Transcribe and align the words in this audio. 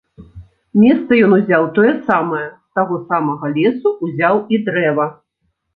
Месца 0.83 1.11
ён 1.25 1.35
узяў 1.37 1.67
тое 1.77 1.93
самае, 2.09 2.41
з 2.49 2.67
таго 2.81 2.95
самага 3.13 3.55
лесу 3.61 3.97
ўзяў 4.05 4.45
і 4.57 4.65
дрэва. 4.69 5.05